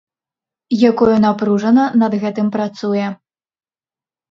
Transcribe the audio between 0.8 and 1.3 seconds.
Якое